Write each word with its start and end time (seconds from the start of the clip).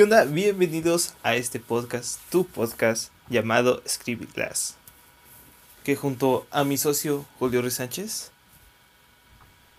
¿Qué 0.00 0.04
onda? 0.04 0.24
Bienvenidos 0.24 1.12
a 1.22 1.34
este 1.34 1.60
podcast, 1.60 2.20
tu 2.30 2.46
podcast 2.46 3.12
llamado 3.28 3.82
Scribit 3.86 4.32
Glass. 4.34 4.76
Que 5.84 5.94
junto 5.94 6.46
a 6.50 6.64
mi 6.64 6.78
socio 6.78 7.26
Julio 7.38 7.60
Ruiz 7.60 7.74
Sánchez. 7.74 8.32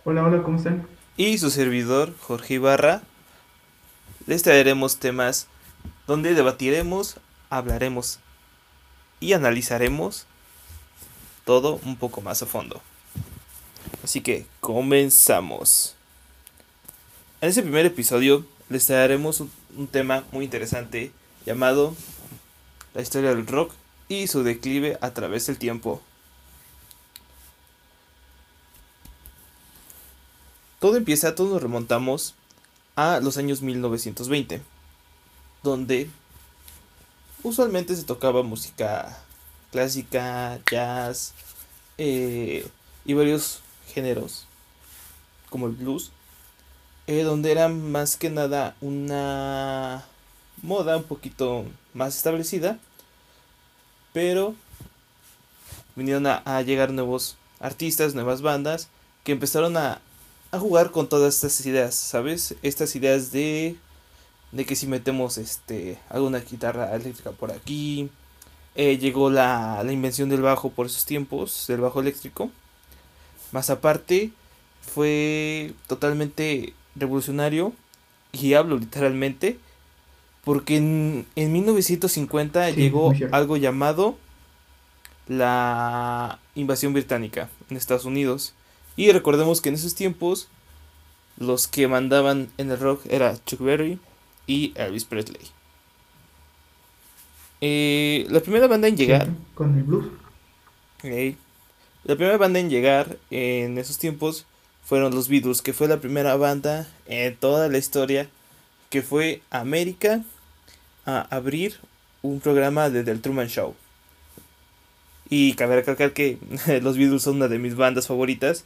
Hola, 0.04 0.22
hola, 0.22 0.44
¿cómo 0.44 0.58
están? 0.58 0.86
Y 1.16 1.38
su 1.38 1.50
servidor 1.50 2.14
Jorge 2.20 2.54
Ibarra. 2.54 3.02
Les 4.28 4.44
traeremos 4.44 4.98
temas 4.98 5.48
donde 6.06 6.34
debatiremos, 6.34 7.16
hablaremos 7.50 8.20
y 9.18 9.32
analizaremos 9.32 10.26
todo 11.44 11.80
un 11.84 11.96
poco 11.96 12.20
más 12.20 12.40
a 12.44 12.46
fondo. 12.46 12.80
Así 14.04 14.20
que 14.20 14.46
comenzamos. 14.60 15.96
En 17.40 17.48
este 17.48 17.62
primer 17.62 17.86
episodio 17.86 18.46
les 18.68 18.86
traeremos 18.86 19.40
un, 19.40 19.50
un, 19.76 19.86
tema 19.86 20.24
muy 20.32 20.44
interesante 20.44 21.12
llamado 21.46 21.94
La 22.94 23.02
historia 23.02 23.30
del 23.30 23.46
rock 23.46 23.72
y 24.08 24.26
su 24.26 24.42
declive 24.42 24.98
a 25.00 25.12
través 25.12 25.46
del 25.46 25.58
tiempo. 25.58 26.00
Todo 30.80 30.96
empieza, 30.96 31.34
todos 31.34 31.52
nos 31.52 31.62
remontamos 31.62 32.34
a 32.96 33.20
los 33.20 33.36
años 33.36 33.62
1920, 33.62 34.60
donde 35.62 36.10
usualmente 37.42 37.94
se 37.94 38.02
tocaba 38.02 38.42
música 38.42 39.18
clásica, 39.70 40.60
jazz 40.70 41.34
eh, 41.98 42.66
y 43.04 43.14
varios 43.14 43.60
géneros, 43.94 44.46
como 45.50 45.66
el 45.66 45.72
blues, 45.72 46.10
eh, 47.06 47.22
donde 47.22 47.52
era 47.52 47.68
más 47.68 48.16
que 48.16 48.30
nada 48.30 48.76
una 48.80 50.04
moda 50.62 50.96
un 50.96 51.04
poquito 51.04 51.64
más 51.94 52.16
establecida, 52.16 52.78
pero 54.12 54.54
vinieron 55.96 56.26
a, 56.26 56.62
llegar 56.62 56.92
nuevos 56.92 57.36
artistas, 57.60 58.14
nuevas 58.14 58.42
bandas, 58.42 58.88
que 59.24 59.32
empezaron 59.32 59.76
a, 59.76 60.00
a 60.50 60.58
jugar 60.58 60.90
con 60.90 61.08
todas 61.08 61.34
estas 61.34 61.64
ideas, 61.66 61.94
¿sabes? 61.94 62.54
Estas 62.62 62.94
ideas 62.96 63.32
de, 63.32 63.76
de 64.52 64.64
que 64.64 64.76
si 64.76 64.86
metemos 64.86 65.38
este, 65.38 65.98
alguna 66.08 66.40
guitarra 66.40 66.94
eléctrica 66.94 67.32
por 67.32 67.52
aquí, 67.52 68.10
eh, 68.74 68.98
llegó 68.98 69.30
la, 69.30 69.82
la 69.84 69.92
invención 69.92 70.28
del 70.28 70.42
bajo 70.42 70.70
por 70.70 70.86
esos 70.86 71.04
tiempos, 71.04 71.66
del 71.68 71.80
bajo 71.80 72.00
eléctrico, 72.00 72.50
más 73.52 73.68
aparte 73.70 74.32
fue 74.80 75.74
totalmente 75.86 76.74
revolucionario, 76.94 77.72
y 78.32 78.54
hablo 78.54 78.78
literalmente, 78.78 79.58
porque 80.44 80.76
en, 80.76 81.26
en 81.36 81.52
1950 81.52 82.70
sí, 82.70 82.74
llegó 82.74 83.12
algo 83.30 83.56
llamado 83.56 84.16
la 85.28 86.38
invasión 86.54 86.92
británica 86.92 87.48
en 87.70 87.76
Estados 87.76 88.04
Unidos. 88.04 88.54
Y 88.96 89.12
recordemos 89.12 89.60
que 89.60 89.68
en 89.68 89.76
esos 89.76 89.94
tiempos 89.94 90.48
los 91.38 91.68
que 91.68 91.88
mandaban 91.88 92.48
en 92.58 92.70
el 92.70 92.78
rock 92.78 93.06
era 93.08 93.42
Chuck 93.44 93.60
Berry 93.60 93.98
y 94.46 94.72
Elvis 94.76 95.04
Presley. 95.04 95.42
Eh, 97.60 98.26
la 98.28 98.40
primera 98.40 98.66
banda 98.66 98.88
en 98.88 98.96
llegar... 98.96 99.26
Sí, 99.26 99.32
con 99.54 99.76
el 99.78 99.84
blues. 99.84 100.06
La 102.04 102.16
primera 102.16 102.36
banda 102.36 102.58
en 102.58 102.68
llegar 102.68 103.18
en 103.30 103.78
esos 103.78 103.98
tiempos 103.98 104.46
fueron 104.84 105.14
los 105.14 105.28
Beatles, 105.28 105.62
que 105.62 105.72
fue 105.72 105.88
la 105.88 106.00
primera 106.00 106.36
banda 106.36 106.88
en 107.06 107.36
toda 107.36 107.68
la 107.68 107.78
historia 107.78 108.28
que 108.90 109.02
fue 109.02 109.40
a 109.50 109.60
América 109.60 110.22
a 111.06 111.22
abrir 111.34 111.78
un 112.20 112.40
programa 112.40 112.90
de 112.90 113.02
The 113.02 113.16
Truman 113.16 113.48
Show. 113.48 113.74
Y 115.30 115.54
cabe 115.54 115.76
recalcar 115.76 116.12
que 116.12 116.38
los 116.82 116.98
Beatles 116.98 117.22
son 117.22 117.36
una 117.36 117.48
de 117.48 117.58
mis 117.58 117.74
bandas 117.74 118.06
favoritas. 118.06 118.64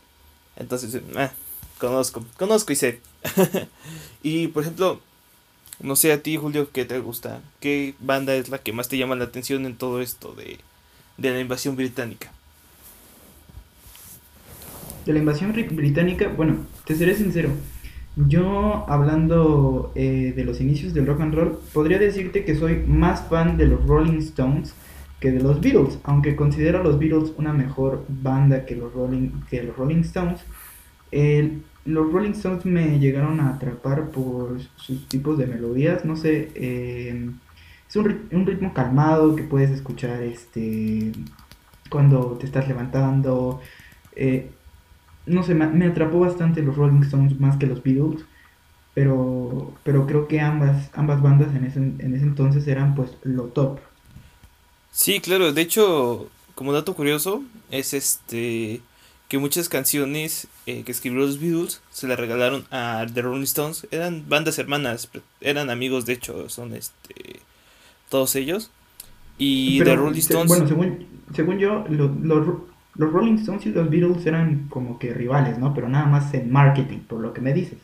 Entonces, 0.56 0.94
eh, 0.94 1.30
conozco, 1.78 2.26
conozco 2.36 2.72
y 2.72 2.76
sé. 2.76 3.00
y 4.22 4.48
por 4.48 4.64
ejemplo, 4.64 5.00
no 5.80 5.94
sé 5.94 6.12
a 6.12 6.22
ti, 6.22 6.36
Julio, 6.36 6.70
¿qué 6.72 6.84
te 6.84 6.98
gusta? 6.98 7.40
¿Qué 7.60 7.94
banda 8.00 8.34
es 8.34 8.48
la 8.48 8.58
que 8.58 8.72
más 8.72 8.88
te 8.88 8.98
llama 8.98 9.14
la 9.14 9.24
atención 9.24 9.66
en 9.66 9.76
todo 9.76 10.00
esto 10.00 10.32
de, 10.32 10.58
de 11.18 11.30
la 11.30 11.40
invasión 11.40 11.76
británica? 11.76 12.32
De 15.06 15.12
la 15.12 15.20
invasión 15.20 15.52
británica, 15.52 16.28
bueno, 16.36 16.56
te 16.84 16.94
seré 16.94 17.14
sincero. 17.14 17.50
Yo, 18.16 18.84
hablando 18.88 19.92
eh, 19.94 20.32
de 20.34 20.44
los 20.44 20.60
inicios 20.60 20.94
del 20.94 21.06
rock 21.06 21.20
and 21.20 21.34
roll, 21.34 21.58
podría 21.72 21.98
decirte 21.98 22.44
que 22.44 22.56
soy 22.56 22.82
más 22.86 23.28
fan 23.28 23.56
de 23.56 23.66
los 23.66 23.86
Rolling 23.86 24.18
Stones 24.18 24.74
que 25.20 25.30
de 25.30 25.40
los 25.40 25.60
Beatles, 25.60 25.98
aunque 26.02 26.36
considero 26.36 26.80
a 26.80 26.82
los 26.82 26.98
Beatles 26.98 27.32
una 27.38 27.52
mejor 27.52 28.04
banda 28.08 28.66
que 28.66 28.74
los 28.74 28.92
Rolling, 28.92 29.30
que 29.48 29.62
los 29.62 29.76
Rolling 29.76 30.00
Stones. 30.00 30.40
Los 31.86 32.12
Rolling 32.12 32.32
Stones 32.32 32.66
me 32.66 32.98
llegaron 32.98 33.38
a 33.38 33.50
atrapar 33.50 34.10
por 34.10 34.58
sus 34.74 35.06
tipos 35.06 35.38
de 35.38 35.46
melodías, 35.46 36.04
no 36.04 36.16
sé, 36.16 36.50
eh, 36.56 37.30
es 37.88 37.96
un, 37.96 38.28
un, 38.32 38.44
ritmo 38.44 38.74
calmado 38.74 39.36
que 39.36 39.44
puedes 39.44 39.70
escuchar 39.70 40.20
este 40.22 41.12
cuando 41.88 42.36
te 42.40 42.46
estás 42.46 42.66
levantando. 42.66 43.60
Eh, 44.16 44.50
no 45.26 45.42
sé, 45.42 45.54
me, 45.54 45.86
atrapó 45.86 46.20
bastante 46.20 46.62
los 46.62 46.76
Rolling 46.76 47.02
Stones 47.02 47.38
más 47.38 47.56
que 47.56 47.66
los 47.66 47.82
Beatles, 47.82 48.24
pero, 48.94 49.74
pero 49.82 50.06
creo 50.06 50.28
que 50.28 50.40
ambas, 50.40 50.90
ambas 50.94 51.20
bandas 51.20 51.54
en 51.54 51.64
ese, 51.64 51.78
en 51.78 52.14
ese 52.14 52.24
entonces 52.24 52.66
eran 52.66 52.94
pues 52.94 53.10
lo 53.22 53.44
top. 53.44 53.78
Sí, 54.90 55.20
claro, 55.20 55.52
de 55.52 55.62
hecho, 55.62 56.30
como 56.54 56.72
dato 56.72 56.94
curioso, 56.94 57.42
es 57.70 57.92
este 57.92 58.80
que 59.28 59.38
muchas 59.38 59.68
canciones 59.68 60.46
eh, 60.66 60.84
que 60.84 60.92
escribió 60.92 61.20
los 61.20 61.40
Beatles 61.40 61.82
se 61.90 62.06
las 62.06 62.18
regalaron 62.18 62.64
a 62.70 63.04
The 63.12 63.22
Rolling 63.22 63.42
Stones, 63.42 63.86
eran 63.90 64.24
bandas 64.28 64.58
hermanas, 64.58 65.10
eran 65.40 65.68
amigos 65.68 66.06
de 66.06 66.12
hecho, 66.12 66.48
son 66.48 66.74
este 66.74 67.40
todos 68.08 68.36
ellos. 68.36 68.70
Y 69.38 69.78
pero, 69.80 69.90
The 69.90 69.96
Rolling 69.96 70.18
Stones... 70.18 70.48
Bueno, 70.48 70.68
según, 70.68 71.06
según 71.34 71.58
yo, 71.58 71.84
los... 71.88 72.16
Lo, 72.22 72.75
los 72.98 73.12
Rolling 73.12 73.36
Stones 73.36 73.66
y 73.66 73.70
los 73.70 73.90
Beatles 73.90 74.26
eran 74.26 74.68
como 74.68 74.98
que 74.98 75.12
rivales, 75.12 75.58
¿no? 75.58 75.74
Pero 75.74 75.88
nada 75.88 76.06
más 76.06 76.32
en 76.34 76.50
marketing, 76.50 76.98
por 77.00 77.20
lo 77.20 77.32
que 77.32 77.40
me 77.40 77.52
dices. 77.52 77.78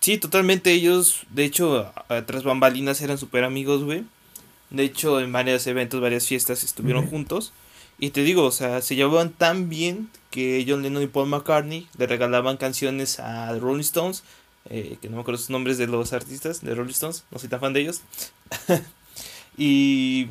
Sí, 0.00 0.18
totalmente. 0.18 0.72
Ellos, 0.72 1.26
de 1.30 1.44
hecho, 1.44 1.92
tras 2.26 2.44
bambalinas 2.44 3.00
eran 3.02 3.18
súper 3.18 3.44
amigos, 3.44 3.84
güey. 3.84 4.04
De 4.70 4.84
hecho, 4.84 5.20
en 5.20 5.32
varios 5.32 5.66
eventos, 5.66 6.00
varias 6.00 6.26
fiestas 6.26 6.62
estuvieron 6.62 7.06
juntos. 7.06 7.52
Y 7.98 8.10
te 8.10 8.22
digo, 8.22 8.44
o 8.44 8.52
sea, 8.52 8.80
se 8.80 8.94
llevaban 8.94 9.30
tan 9.30 9.68
bien 9.68 10.08
que 10.30 10.64
John 10.68 10.82
Lennon 10.82 11.02
y 11.02 11.06
Paul 11.08 11.28
McCartney 11.28 11.88
le 11.96 12.06
regalaban 12.06 12.56
canciones 12.56 13.18
a 13.18 13.52
Rolling 13.58 13.80
Stones. 13.80 14.22
Eh, 14.70 14.98
que 15.00 15.08
no 15.08 15.16
me 15.16 15.22
acuerdo 15.22 15.38
sus 15.38 15.50
nombres 15.50 15.78
de 15.78 15.86
los 15.86 16.12
artistas 16.12 16.60
de 16.60 16.74
Rolling 16.74 16.90
Stones, 16.90 17.24
no 17.30 17.38
soy 17.38 17.48
tan 17.48 17.60
fan 17.60 17.72
de 17.72 17.80
ellos. 17.80 18.02
y 19.56 20.28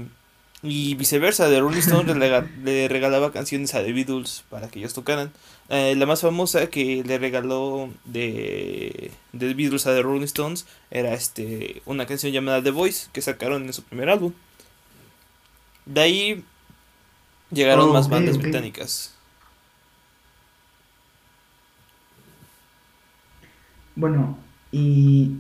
y 0.63 0.95
viceversa, 0.95 1.49
de 1.49 1.59
Rolling 1.59 1.79
Stone 1.79 2.15
le, 2.15 2.87
regalaba 2.87 3.31
canciones 3.31 3.75
a 3.75 3.83
The 3.83 3.93
Beatles 3.93 4.43
para 4.49 4.69
que 4.69 4.79
ellos 4.79 4.93
tocaran. 4.93 5.31
Eh, 5.69 5.95
la 5.95 6.05
más 6.05 6.21
famosa 6.21 6.67
que 6.67 7.03
le 7.05 7.17
regaló 7.19 7.89
de, 8.05 9.11
de 9.33 9.47
The 9.47 9.53
Beatles 9.53 9.85
a 9.85 9.93
The 9.93 10.01
Rolling 10.01 10.23
Stones 10.23 10.65
era 10.89 11.13
este 11.13 11.81
una 11.85 12.05
canción 12.05 12.31
llamada 12.31 12.63
The 12.63 12.71
Voice 12.71 13.09
que 13.13 13.21
sacaron 13.21 13.65
en 13.65 13.73
su 13.73 13.83
primer 13.83 14.09
álbum. 14.09 14.33
De 15.85 16.01
ahí 16.01 16.43
llegaron 17.51 17.89
oh, 17.89 17.93
más 17.93 18.09
bandas 18.09 18.35
okay. 18.35 18.49
británicas. 18.49 19.13
Bueno, 23.95 24.37
y 24.71 25.31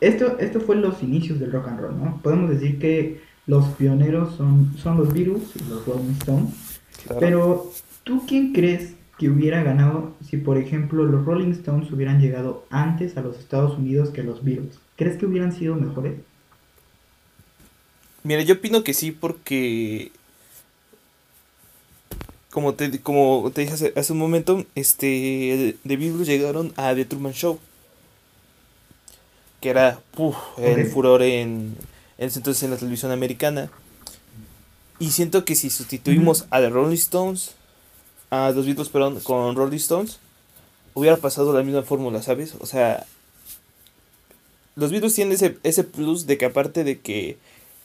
esto, 0.00 0.38
esto 0.38 0.60
fue 0.60 0.76
los 0.76 1.02
inicios 1.02 1.38
del 1.40 1.52
rock 1.52 1.68
and 1.68 1.80
roll, 1.80 1.98
¿no? 1.98 2.20
Podemos 2.22 2.50
decir 2.50 2.78
que 2.78 3.31
los 3.46 3.66
pioneros 3.70 4.36
son, 4.36 4.74
son 4.78 4.98
los 4.98 5.12
Beatles 5.12 5.42
y 5.56 5.68
los 5.68 5.84
Rolling 5.86 6.12
Stones. 6.20 6.54
Claro. 7.04 7.20
Pero, 7.20 7.72
¿tú 8.04 8.24
quién 8.26 8.52
crees 8.52 8.94
que 9.18 9.28
hubiera 9.28 9.62
ganado 9.62 10.14
si, 10.28 10.36
por 10.36 10.58
ejemplo, 10.58 11.04
los 11.04 11.24
Rolling 11.24 11.52
Stones 11.52 11.90
hubieran 11.90 12.20
llegado 12.20 12.64
antes 12.70 13.16
a 13.16 13.22
los 13.22 13.38
Estados 13.38 13.76
Unidos 13.78 14.10
que 14.10 14.22
los 14.22 14.44
Beatles? 14.44 14.78
¿Crees 14.96 15.18
que 15.18 15.26
hubieran 15.26 15.52
sido 15.52 15.74
mejores? 15.74 16.14
Mira, 18.22 18.42
yo 18.42 18.54
opino 18.54 18.84
que 18.84 18.94
sí 18.94 19.10
porque... 19.10 20.12
Como 22.50 22.74
te, 22.74 23.00
como 23.00 23.50
te 23.52 23.62
dije 23.62 23.72
hace, 23.72 23.92
hace 23.96 24.12
un 24.12 24.18
momento, 24.18 24.66
este, 24.74 25.76
The 25.86 25.96
Beatles 25.96 26.28
llegaron 26.28 26.72
a 26.76 26.94
The 26.94 27.06
Truman 27.06 27.32
Show. 27.32 27.58
Que 29.60 29.70
era 29.70 30.00
uf, 30.18 30.36
el 30.58 30.72
okay. 30.72 30.84
furor 30.84 31.22
en, 31.22 31.76
en 32.18 32.28
ese 32.28 32.38
entonces 32.38 32.62
en 32.62 32.70
la 32.70 32.76
televisión 32.76 33.12
americana. 33.12 33.70
Y 34.98 35.10
siento 35.10 35.44
que 35.44 35.54
si 35.54 35.70
sustituimos 35.70 36.46
a 36.50 36.60
The 36.60 36.70
Rolling 36.70 36.94
Stones, 36.94 37.52
a 38.30 38.50
los 38.52 38.66
Beatles, 38.66 38.88
perdón, 38.88 39.20
con 39.20 39.56
Rolling 39.56 39.76
Stones, 39.76 40.18
hubiera 40.94 41.16
pasado 41.16 41.52
la 41.52 41.62
misma 41.62 41.82
fórmula, 41.82 42.22
¿sabes? 42.22 42.54
O 42.60 42.66
sea, 42.66 43.06
los 44.76 44.90
Beatles 44.90 45.14
tienen 45.14 45.34
ese, 45.34 45.58
ese 45.62 45.84
plus 45.84 46.26
de 46.26 46.38
que 46.38 46.44
aparte 46.44 46.84
de 46.84 47.00
que 47.00 47.36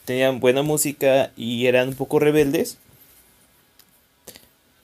tenían 0.05 0.39
buena 0.39 0.61
música 0.61 1.31
y 1.35 1.65
eran 1.65 1.89
un 1.89 1.95
poco 1.95 2.19
rebeldes, 2.19 2.77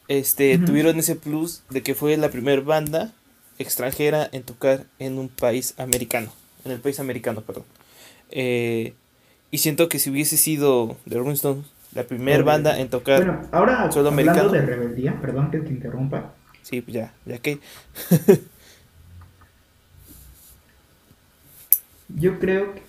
este, 0.07 0.57
tuvieron 0.57 0.99
ese 0.99 1.15
plus 1.15 1.63
de 1.69 1.81
que 1.81 1.95
fue 1.95 2.17
la 2.17 2.29
primera 2.29 2.61
banda 2.61 3.13
extranjera 3.57 4.29
en 4.31 4.43
tocar 4.43 4.85
en 4.99 5.17
un 5.17 5.29
país 5.29 5.75
americano, 5.77 6.33
en 6.65 6.71
el 6.71 6.79
país 6.79 6.99
americano, 6.99 7.41
perdón. 7.41 7.63
Eh, 8.31 8.93
y 9.53 9.59
siento 9.59 9.87
que 9.87 9.99
si 9.99 10.09
hubiese 10.09 10.35
sido 10.35 10.97
The 11.07 11.19
Rolling 11.19 11.33
Stones 11.33 11.71
la 11.93 12.01
primera 12.03 12.41
banda 12.41 12.79
en 12.79 12.89
tocar 12.89 13.23
bueno, 13.23 13.41
ahora 13.51 13.91
solo 13.91 14.09
hablando 14.09 14.49
de 14.49 14.65
rebeldía, 14.65 15.21
perdón 15.21 15.51
que 15.51 15.59
te 15.59 15.69
interrumpa. 15.69 16.33
Sí, 16.63 16.81
pues 16.81 16.95
ya, 16.95 17.13
ya 17.27 17.37
que. 17.37 17.59
Yo 22.15 22.39
creo 22.39 22.73
que 22.73 22.81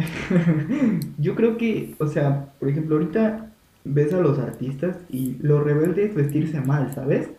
Yo 1.18 1.34
creo 1.34 1.56
que, 1.56 1.94
o 1.98 2.06
sea, 2.06 2.52
por 2.58 2.68
ejemplo, 2.68 2.96
ahorita 2.96 3.50
ves 3.84 4.12
a 4.12 4.20
los 4.20 4.38
artistas 4.38 4.98
y 5.08 5.36
lo 5.40 5.64
rebelde 5.64 6.04
es 6.04 6.14
vestirse 6.14 6.60
mal, 6.60 6.92
¿sabes? 6.94 7.30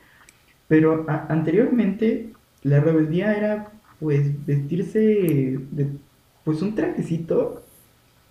Pero 0.67 1.05
anteriormente 1.07 2.33
la 2.63 2.79
rebeldía 2.79 3.37
era 3.37 3.71
pues 3.99 4.45
vestirse 4.47 4.99
de 4.99 5.87
pues 6.43 6.63
un 6.63 6.73
trajecito 6.73 7.61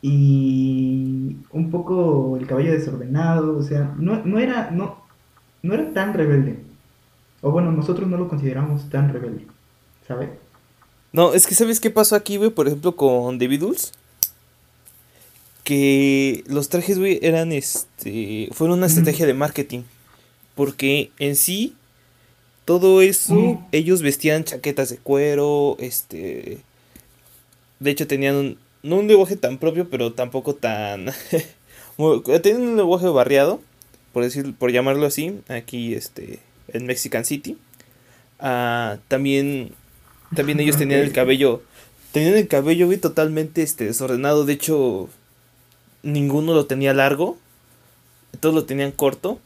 y 0.02 1.36
un 1.52 1.70
poco 1.70 2.36
el 2.38 2.46
cabello 2.46 2.72
desordenado, 2.72 3.56
o 3.56 3.62
sea, 3.62 3.94
no, 3.98 4.24
no 4.24 4.38
era 4.38 4.70
no 4.70 5.04
no 5.62 5.74
era 5.74 5.92
tan 5.92 6.14
rebelde. 6.14 6.58
O 7.42 7.50
bueno, 7.50 7.72
nosotros 7.72 8.08
no 8.08 8.16
lo 8.16 8.28
consideramos 8.28 8.88
tan 8.90 9.12
rebelde, 9.12 9.46
¿sabes? 10.06 10.30
No, 11.12 11.34
es 11.34 11.46
que 11.46 11.54
¿sabes 11.54 11.80
qué 11.80 11.90
pasó 11.90 12.16
aquí, 12.16 12.36
güey? 12.36 12.50
Por 12.50 12.66
ejemplo, 12.66 12.96
con 12.96 13.38
David 13.38 13.62
que 15.70 16.42
los 16.48 16.68
trajes, 16.68 16.98
güey, 16.98 17.20
eran 17.22 17.52
este. 17.52 18.48
Fueron 18.50 18.78
una 18.78 18.86
estrategia 18.86 19.24
de 19.24 19.34
marketing. 19.34 19.82
Porque 20.56 21.12
en 21.20 21.36
sí, 21.36 21.76
todo 22.64 23.02
eso, 23.02 23.64
ellos 23.70 24.02
vestían 24.02 24.42
chaquetas 24.42 24.90
de 24.90 24.98
cuero, 24.98 25.76
este. 25.78 26.58
De 27.78 27.90
hecho, 27.90 28.08
tenían 28.08 28.34
un. 28.34 28.58
No 28.82 28.96
un 28.96 29.08
lenguaje 29.08 29.36
tan 29.36 29.58
propio, 29.58 29.88
pero 29.88 30.12
tampoco 30.12 30.54
tan. 30.54 31.06
tenían 32.42 32.62
un 32.62 32.76
lenguaje 32.76 33.06
barriado, 33.08 33.60
por 34.12 34.24
decir, 34.24 34.54
por 34.54 34.72
llamarlo 34.72 35.06
así, 35.06 35.40
aquí, 35.48 35.94
este. 35.94 36.40
En 36.68 36.86
Mexican 36.86 37.24
City. 37.24 37.58
Ah, 38.38 38.98
también. 39.08 39.72
También 40.34 40.60
ellos 40.60 40.76
tenían 40.78 41.00
el 41.00 41.12
cabello. 41.12 41.62
Tenían 42.12 42.34
el 42.34 42.48
cabello, 42.48 42.88
totalmente 43.00 43.62
este, 43.62 43.84
desordenado. 43.84 44.44
De 44.44 44.54
hecho, 44.54 45.08
ninguno 46.02 46.54
lo 46.54 46.66
tenía 46.66 46.94
largo, 46.94 47.38
todos 48.40 48.54
lo 48.54 48.64
tenían 48.64 48.92
corto. 48.92 49.38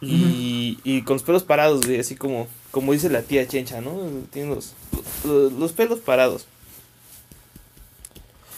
Y, 0.00 0.78
y 0.82 1.02
con 1.02 1.14
los 1.14 1.22
pelos 1.22 1.44
parados, 1.44 1.86
así 1.88 2.16
como, 2.16 2.48
como 2.72 2.92
dice 2.92 3.08
la 3.08 3.22
tía 3.22 3.46
Chencha, 3.46 3.80
¿no? 3.80 4.00
Tienen 4.32 4.52
los, 4.52 4.74
los, 5.24 5.72
pelos 5.72 6.00
parados. 6.00 6.46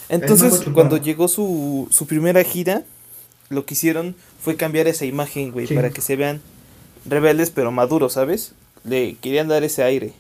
Entonces, 0.09 0.63
cuando 0.73 0.97
llegó 0.97 1.29
su, 1.29 1.89
su 1.91 2.07
primera 2.07 2.43
gira, 2.45 2.83
lo 3.49 3.65
que 3.65 3.75
hicieron 3.75 4.15
fue 4.41 4.57
cambiar 4.57 4.87
esa 4.87 5.05
imagen, 5.05 5.51
güey, 5.51 5.67
para 5.75 5.91
que 5.91 6.01
se 6.01 6.17
vean 6.17 6.41
rebeldes 7.07 7.51
pero 7.51 7.71
maduros, 7.71 8.15
¿sabes? 8.15 8.55
Le 8.85 9.15
querían 9.17 9.49
dar 9.49 9.65
ese 9.65 9.83
aire, 9.83 10.13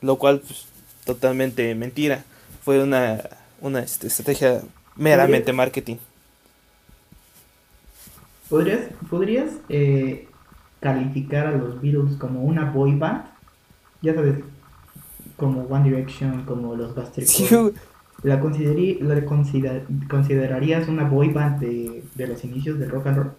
lo 0.00 0.16
cual, 0.16 0.40
pues, 0.40 0.66
totalmente 1.04 1.74
mentira. 1.74 2.24
Fue 2.64 2.82
una, 2.82 3.22
una 3.60 3.80
este, 3.80 4.06
estrategia 4.06 4.62
meramente 4.96 5.52
marketing. 5.52 5.96
¿Podrías, 8.48 8.80
podrías 9.10 9.50
eh, 9.68 10.28
calificar 10.80 11.48
a 11.48 11.52
los 11.52 11.80
Beatles 11.80 12.16
como 12.16 12.42
una 12.42 12.70
boy 12.70 12.94
band? 12.96 13.24
Ya 14.02 14.14
sabes, 14.14 14.36
como 15.36 15.62
One 15.62 15.90
Direction, 15.90 16.44
como 16.44 16.74
los 16.74 16.94
Bastard 16.94 17.26
¿La, 18.22 18.36
la 18.36 19.24
considerarías 20.08 20.88
una 20.88 21.04
boy 21.04 21.28
band 21.32 21.60
de, 21.60 22.02
de, 22.14 22.26
los 22.26 22.42
inicios 22.44 22.78
del 22.78 22.90
rock 22.90 23.06
and 23.08 23.16
roll? 23.16 23.32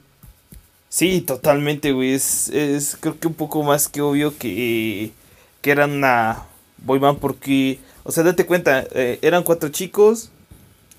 Sí, 0.90 1.22
totalmente, 1.22 1.92
güey. 1.92 2.14
Es, 2.14 2.50
es 2.50 2.98
creo 3.00 3.20
que 3.20 3.28
un 3.28 3.34
poco 3.34 3.64
más 3.64 3.90
que 3.90 4.02
obvio 4.02 4.38
que, 4.38 5.12
que 5.62 5.72
eran 5.72 5.92
una 5.92 6.44
boy 6.84 7.00
band 7.00 7.20
porque, 7.20 7.80
o 8.04 8.12
sea, 8.12 8.24
date 8.24 8.46
cuenta, 8.46 8.86
eh, 8.92 9.20
eran 9.22 9.44
cuatro 9.44 9.70
chicos, 9.70 10.32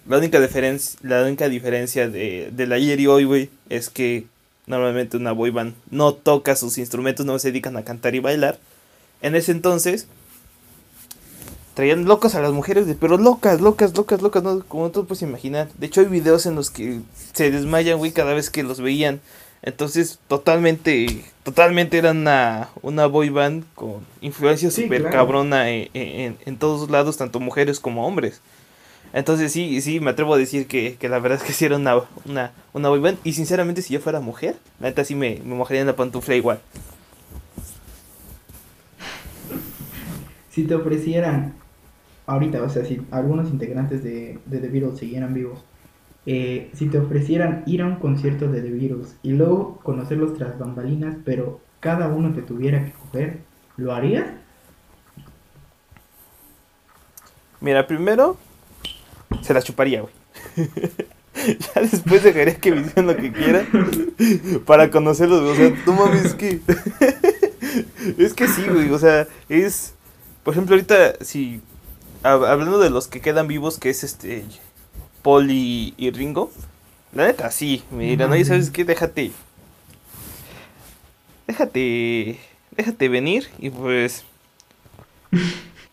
la 0.09 0.19
única 0.19 0.41
diferencia, 0.41 0.99
la 1.03 1.23
única 1.23 1.49
diferencia 1.49 2.09
de, 2.09 2.53
la 2.57 2.77
ayer 2.77 3.01
y 3.01 3.07
hoy, 3.07 3.25
güey, 3.25 3.51
es 3.69 3.91
que 3.91 4.27
normalmente 4.67 5.17
una 5.17 5.33
boy 5.33 5.51
band 5.51 5.75
no 5.91 6.15
toca 6.15 6.57
sus 6.57 6.79
instrumentos, 6.79 7.25
no 7.25 7.39
se 7.39 7.49
dedican 7.49 7.77
a 7.77 7.85
cantar 7.85 8.15
y 8.15 8.21
bailar. 8.21 8.59
En 9.21 9.35
ese 9.35 9.53
entonces 9.53 10.07
traían 11.79 12.07
locas 12.07 12.35
a 12.35 12.41
las 12.41 12.51
mujeres, 12.51 12.89
pero 12.99 13.19
locas, 13.19 13.61
locas, 13.61 13.97
locas, 13.97 14.21
locas, 14.21 14.43
¿no? 14.43 14.65
como 14.65 14.91
tú 14.91 15.07
puedes 15.07 15.23
imaginar. 15.23 15.69
De 15.79 15.87
hecho 15.87 16.01
hay 16.01 16.09
videos 16.09 16.45
en 16.45 16.57
los 16.57 16.73
que 16.73 17.03
se 17.33 17.53
desmayan, 17.53 17.99
güey, 17.99 18.11
cada 18.11 18.35
vez 18.35 18.51
que 18.51 18.65
los 18.65 18.81
veían. 18.81 19.21
Entonces, 19.63 20.19
totalmente, 20.27 21.25
totalmente 21.45 21.97
era 21.97 22.11
una, 22.11 22.71
una 22.83 23.07
boy 23.07 23.29
band 23.29 23.63
con 23.77 24.01
influencia 24.21 24.73
super 24.73 25.09
cabrona 25.09 25.71
en, 25.71 26.37
en, 26.45 26.57
todos 26.57 26.91
lados, 26.91 27.17
tanto 27.17 27.39
mujeres 27.39 27.79
como 27.79 28.09
hombres. 28.09 28.41
Entonces 29.13 29.53
sí, 29.53 29.81
sí, 29.81 30.01
me 30.01 30.11
atrevo 30.11 30.35
a 30.35 30.37
decir 30.37 30.67
que, 30.67 30.97
la 31.03 31.21
verdad 31.21 31.39
es 31.41 31.45
que 31.45 31.53
sí 31.53 31.65
era 31.65 31.77
una, 31.77 31.95
una, 32.25 32.51
una 32.73 32.89
boy 32.89 32.99
band. 32.99 33.19
Y 33.23 33.35
sinceramente, 33.35 33.83
si 33.83 33.95
yo 33.95 34.01
fuera 34.01 34.19
mujer, 34.19 34.57
la 34.81 34.89
neta 34.89 35.05
sí 35.05 35.15
me, 35.15 35.41
me 35.45 35.55
mojaría 35.55 35.83
en 35.83 35.87
la 35.87 35.95
pantufla 35.95 36.35
igual. 36.35 36.59
Si 40.51 40.65
te 40.65 40.75
ofrecieran, 40.75 41.55
ahorita, 42.29 42.63
o 42.63 42.69
sea, 42.69 42.85
si 42.85 43.01
algunos 43.11 43.51
integrantes 43.51 44.05
de, 44.05 44.39
The 44.49 44.69
Beatles 44.69 44.99
siguieran 44.99 45.35
vivos, 45.35 45.65
eh, 46.27 46.71
si 46.75 46.87
te 46.89 46.99
ofrecieran 46.99 47.63
ir 47.67 47.83
a 47.83 47.87
un 47.87 47.97
concierto 47.97 48.49
de 48.49 48.61
The 48.61 48.71
Beatles 48.71 49.17
y 49.23 49.33
luego 49.33 49.79
conocerlos 49.83 50.35
tras 50.35 50.59
bambalinas, 50.59 51.17
pero 51.25 51.61
cada 51.81 52.09
uno 52.09 52.35
te 52.35 52.43
tuviera 52.43 52.85
que 52.85 52.93
coger, 52.93 53.39
¿lo 53.77 53.95
harías? 53.95 54.27
Mira, 57.61 57.87
primero, 57.87 58.37
se 59.41 59.55
la 59.55 59.63
chuparía, 59.63 60.03
güey. 60.03 60.13
ya 61.75 61.81
después 61.81 62.23
dejaría 62.23 62.57
que 62.57 62.73
me 62.73 63.03
lo 63.03 63.17
que 63.17 63.33
quieran 63.33 63.67
para 64.67 64.91
conocerlos, 64.91 65.41
O 65.43 65.55
sea, 65.55 65.73
no 65.87 65.93
mames, 65.95 66.27
es 66.27 66.35
que. 66.35 66.61
es 68.19 68.35
que 68.35 68.49
sí, 68.49 68.65
güey. 68.69 68.91
O 68.91 68.99
sea, 68.99 69.27
es. 69.49 69.95
Por 70.45 70.55
ejemplo, 70.55 70.75
ahorita, 70.75 71.25
si. 71.25 71.63
Hablando 72.23 72.79
de 72.79 72.91
los 72.91 73.09
que 73.09 73.21
quedan 73.21 73.49
vivos, 73.49 73.79
que 73.79 73.91
es 73.91 74.05
este. 74.05 74.45
Paul 75.23 75.51
y, 75.51 76.11
Ringo. 76.13 76.51
La 77.13 77.27
neta, 77.27 77.51
sí. 77.51 77.83
Mira, 77.91 78.27
no, 78.27 78.45
¿sabes 78.45 78.71
qué? 78.71 78.85
Déjate. 78.85 79.33
Déjate. 81.47 82.39
Déjate 82.77 83.09
venir 83.09 83.49
y 83.59 83.71
pues 83.71 84.25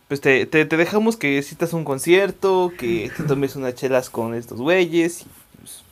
pues 0.08 0.22
te, 0.22 0.46
te, 0.46 0.66
dejamos 0.66 1.18
que 1.18 1.42
citas 1.42 1.74
un 1.74 1.84
concierto, 1.84 2.72
que 2.78 3.12
te 3.16 3.24
tomes 3.24 3.56
unas 3.56 3.76
chelas 3.76 4.10
con 4.10 4.36
estos 4.36 4.60
güeyes. 4.60 5.22
Y 5.22 5.26
pues, 5.58 5.84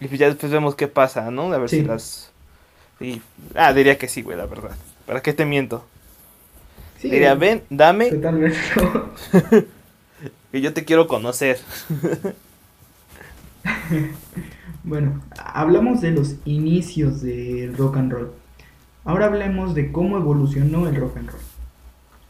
y 0.00 0.08
pues 0.08 0.20
ya 0.20 0.26
después 0.26 0.50
vemos 0.50 0.74
qué 0.74 0.88
pasa, 0.88 1.30
¿no? 1.30 1.52
A 1.52 1.58
ver 1.58 1.68
si 1.68 1.82
las... 1.82 2.30
Y, 2.98 3.20
ah, 3.54 3.72
diría 3.72 3.98
que 3.98 4.08
sí, 4.08 4.22
güey, 4.22 4.36
la 4.36 4.46
verdad. 4.46 4.76
¿Para 5.06 5.22
qué 5.22 5.32
te 5.32 5.44
miento? 5.44 5.84
Diría, 7.02 7.34
ven, 7.34 7.62
dame... 7.70 8.10
que 10.50 10.60
yo 10.60 10.72
te 10.72 10.84
quiero 10.84 11.06
conocer. 11.06 11.58
bueno, 14.84 15.20
hablamos 15.36 16.00
de 16.00 16.12
los 16.12 16.36
inicios 16.44 17.22
del 17.22 17.76
rock 17.76 17.96
and 17.96 18.12
roll. 18.12 18.32
Ahora 19.04 19.26
hablemos 19.26 19.74
de 19.74 19.92
cómo 19.92 20.16
evolucionó 20.16 20.88
el 20.88 20.96
rock 20.96 21.16
and 21.18 21.30
roll. 21.30 21.40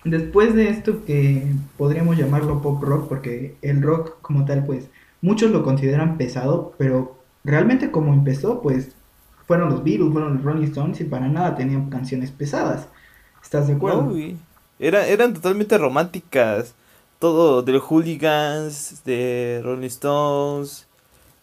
Después 0.04 0.54
de 0.54 0.68
esto 0.68 1.04
que 1.04 1.52
podríamos 1.76 2.16
llamarlo 2.16 2.62
pop 2.62 2.82
rock, 2.82 3.08
porque 3.08 3.56
el 3.62 3.82
rock 3.82 4.20
como 4.20 4.44
tal, 4.44 4.64
pues 4.64 4.88
muchos 5.20 5.50
lo 5.50 5.64
consideran 5.64 6.16
pesado, 6.16 6.74
pero 6.78 7.18
realmente 7.42 7.90
como 7.90 8.12
empezó, 8.12 8.62
pues 8.62 8.94
fueron 9.46 9.70
los 9.70 9.82
Beatles, 9.82 10.12
fueron 10.12 10.34
los 10.34 10.44
Rolling 10.44 10.64
Stones 10.64 11.00
y 11.00 11.04
para 11.04 11.28
nada 11.28 11.56
tenían 11.56 11.90
canciones 11.90 12.30
pesadas. 12.30 12.88
¿Estás 13.42 13.68
de 13.68 13.74
acuerdo? 13.74 14.12
Era, 14.78 15.06
eran 15.06 15.34
totalmente 15.34 15.78
románticas. 15.78 16.74
Todo 17.18 17.62
de 17.62 17.78
Hooligans, 17.78 19.02
de 19.04 19.60
Rolling 19.64 19.86
Stones. 19.86 20.86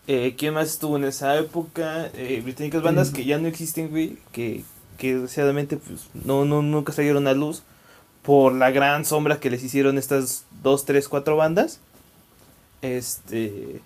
Eh, 0.08 0.36
¿Quién 0.38 0.54
más 0.54 0.70
estuvo 0.70 0.98
en 0.98 1.06
esa 1.06 1.38
época? 1.38 2.10
Eh, 2.14 2.42
británicas 2.44 2.84
bandas 2.84 3.10
que 3.10 3.26
ya 3.26 3.38
no 3.38 3.48
existen, 3.48 3.90
güey. 3.90 4.18
Que, 4.32 4.64
que 4.98 5.14
desgraciadamente 5.14 5.78
pues, 5.78 6.10
no, 6.14 6.46
no, 6.46 6.62
nunca 6.62 6.94
salieron 6.94 7.28
a 7.28 7.34
luz 7.34 7.64
por 8.22 8.54
la 8.54 8.72
gran 8.72 9.06
sombra 9.06 9.40
que 9.40 9.50
les 9.50 9.64
hicieron 9.64 9.98
estas 9.98 10.46
dos, 10.62 10.86
tres, 10.86 11.08
cuatro 11.08 11.36
bandas. 11.36 11.80
Este. 12.82 13.82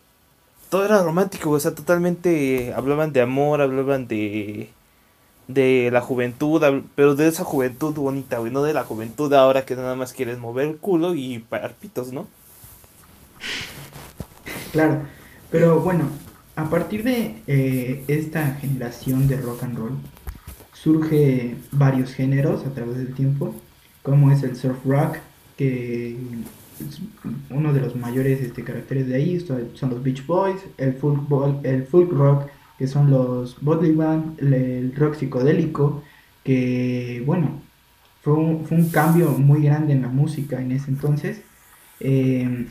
Todo 0.69 0.85
era 0.85 1.01
romántico, 1.01 1.51
o 1.51 1.59
sea, 1.59 1.73
totalmente 1.73 2.73
hablaban 2.73 3.13
de 3.13 3.21
amor, 3.21 3.61
hablaban 3.61 4.07
de. 4.07 4.69
De 5.47 5.89
la 5.91 6.01
juventud, 6.01 6.61
pero 6.95 7.15
de 7.15 7.27
esa 7.27 7.43
juventud 7.43 7.93
bonita, 7.93 8.39
güey, 8.39 8.51
no 8.51 8.63
de 8.63 8.73
la 8.73 8.83
juventud 8.83 9.33
ahora 9.33 9.65
que 9.65 9.75
nada 9.75 9.95
más 9.95 10.13
quieres 10.13 10.37
mover 10.37 10.67
el 10.67 10.77
culo 10.77 11.15
y 11.15 11.39
parar 11.39 11.73
pitos, 11.73 12.11
¿no? 12.11 12.27
Claro, 14.71 15.01
pero 15.51 15.79
bueno, 15.79 16.05
a 16.55 16.69
partir 16.69 17.03
de 17.03 17.41
eh, 17.47 18.03
esta 18.07 18.55
generación 18.55 19.27
de 19.27 19.37
rock 19.37 19.63
and 19.63 19.77
roll, 19.77 19.97
surge 20.73 21.55
varios 21.71 22.13
géneros 22.13 22.65
a 22.65 22.73
través 22.73 22.97
del 22.97 23.13
tiempo, 23.13 23.55
como 24.03 24.31
es 24.31 24.43
el 24.43 24.55
surf 24.55 24.77
rock, 24.85 25.17
que 25.57 26.11
es 26.79 27.01
uno 27.49 27.73
de 27.73 27.81
los 27.81 27.95
mayores 27.95 28.41
este, 28.41 28.63
caracteres 28.63 29.07
de 29.07 29.15
ahí 29.15 29.39
son 29.39 29.89
los 29.89 30.03
Beach 30.03 30.25
Boys, 30.25 30.61
el 30.77 30.95
el 31.63 31.87
folk 31.87 32.11
rock, 32.11 32.49
que 32.77 32.87
son 32.87 33.09
los 33.09 33.61
Bodley 33.61 33.93
Band, 33.93 34.39
el 34.39 34.93
rock 34.95 35.15
psicodélico, 35.15 36.03
que 36.43 37.23
bueno, 37.25 37.61
fue 38.21 38.33
un, 38.33 38.65
fue 38.65 38.77
un 38.77 38.89
cambio 38.89 39.31
muy 39.31 39.63
grande 39.63 39.93
en 39.93 40.01
la 40.01 40.09
música 40.09 40.61
en 40.61 40.71
ese 40.71 40.91
entonces. 40.91 41.41
Eh, 41.99 42.67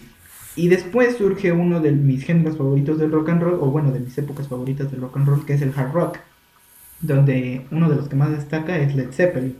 y 0.57 0.69
después 0.69 1.17
surge 1.17 1.53
uno 1.53 1.81
de 1.81 1.93
mis 1.93 2.25
géneros 2.25 2.57
favoritos 2.57 2.99
del 2.99 3.13
rock 3.13 3.29
and 3.31 3.43
roll, 3.43 3.59
o 3.61 3.67
bueno, 3.67 3.93
de 3.93 4.01
mis 4.01 4.17
épocas 4.17 4.49
favoritas 4.49 4.91
del 4.91 5.01
rock 5.03 5.17
and 5.19 5.29
roll, 5.29 5.45
que 5.45 5.55
es 5.55 5.63
el 5.63 5.73
hard 5.77 5.93
rock, 5.93 6.19
donde 7.01 7.67
uno 7.71 7.91
de 7.91 7.97
los 7.97 8.09
que 8.09 8.17
más 8.17 8.31
destaca 8.31 8.79
es 8.79 8.95
Led 8.95 9.13
Zeppelin. 9.13 9.57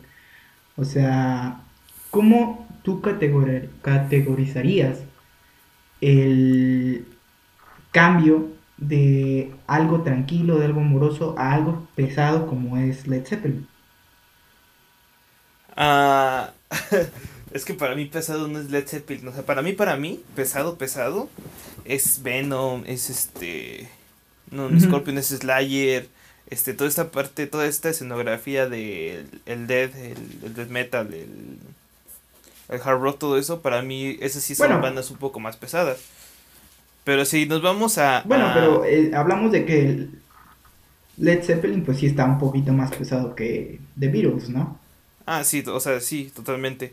O 0.75 0.85
sea, 0.85 1.61
¿cómo 2.09 2.67
tú 2.83 3.01
categorizarías 3.01 4.99
el 6.01 7.05
cambio 7.91 8.56
de 8.77 9.51
algo 9.65 10.01
tranquilo, 10.01 10.59
de 10.59 10.65
algo 10.65 10.81
amoroso, 10.81 11.35
a 11.37 11.53
algo 11.53 11.87
pesado 11.95 12.47
como 12.47 12.77
es 12.77 13.07
Led 13.07 13.25
Zeppelin? 13.25 13.67
Ah. 15.75 16.51
Es 17.53 17.63
que 17.63 17.73
para 17.73 17.95
mí 17.95 18.05
pesado 18.05 18.47
no 18.47 18.59
es 18.59 18.69
Led 18.69 18.87
Zeppelin. 18.87 19.27
O 19.29 19.33
sea, 19.33 19.43
para 19.43 19.61
mí, 19.61 19.73
para 19.73 19.95
mí, 19.95 20.21
pesado, 20.35 20.77
pesado, 20.77 21.29
es 21.85 22.21
Venom, 22.21 22.83
es 22.85 23.09
este. 23.09 23.89
No, 24.51 24.69
Scorpion, 24.79 25.17
es 25.17 25.27
Slayer. 25.27 26.07
Este, 26.49 26.73
toda 26.73 26.89
esta 26.89 27.09
parte, 27.09 27.47
toda 27.47 27.65
esta 27.65 27.89
escenografía 27.89 28.67
de 28.67 29.25
el 29.45 29.67
death, 29.67 29.95
el, 29.95 30.53
death 30.53 30.69
metal, 30.69 31.13
el, 31.13 31.57
el 32.69 32.81
hard 32.81 33.01
rock, 33.01 33.19
todo 33.19 33.37
eso, 33.37 33.61
para 33.61 33.81
mí, 33.81 34.17
esas 34.21 34.43
sí 34.43 34.55
son 34.55 34.81
bandas 34.81 35.09
un 35.09 35.17
poco 35.17 35.39
más 35.39 35.57
pesadas. 35.57 35.99
Pero 37.07 37.23
si 37.23 37.45
nos 37.45 37.61
vamos 37.61 37.97
a. 37.99 38.21
Bueno, 38.25 38.51
pero 38.53 38.83
eh, 38.83 39.11
hablamos 39.15 39.53
de 39.53 39.63
que 39.63 40.07
Led 41.15 41.41
Zeppelin, 41.41 41.85
pues 41.85 41.99
sí 41.99 42.05
está 42.05 42.25
un 42.25 42.37
poquito 42.37 42.73
más 42.73 42.93
pesado 42.93 43.33
que 43.33 43.79
The 43.97 44.09
Beatles, 44.09 44.49
¿no? 44.49 44.77
Ah, 45.25 45.45
sí, 45.45 45.63
o 45.65 45.79
sea, 45.79 46.01
sí, 46.01 46.29
totalmente. 46.35 46.91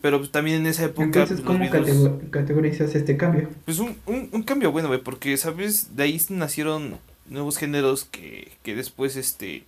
Pero 0.00 0.18
pues, 0.18 0.30
también 0.30 0.58
en 0.58 0.66
esa 0.66 0.84
época. 0.84 1.06
Entonces, 1.06 1.40
pues, 1.40 1.72
¿cómo 1.72 2.20
categorizas 2.30 2.94
este 2.94 3.16
cambio? 3.16 3.48
Pues 3.64 3.80
un, 3.80 3.96
un, 4.06 4.42
cambio 4.44 4.70
bueno, 4.70 4.86
güey, 4.86 5.00
porque, 5.00 5.36
¿sabes? 5.38 5.96
De 5.96 6.04
ahí 6.04 6.22
nacieron 6.28 6.98
nuevos 7.28 7.58
géneros 7.58 8.04
que, 8.04 8.52
que 8.62 8.76
después 8.76 9.16
este 9.16 9.64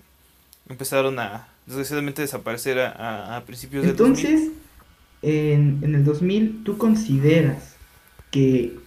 empezaron 0.68 1.18
a, 1.18 1.48
desgraciadamente, 1.66 2.22
desaparecer 2.22 2.78
a, 2.78 3.36
a, 3.36 3.44
principios 3.44 3.82
del 3.82 3.90
Entonces, 3.90 4.50
en, 5.22 5.80
en 5.82 5.96
el 5.96 6.04
2000, 6.04 6.62
¿tú 6.62 6.78
consideras 6.78 7.74
que 8.30 8.85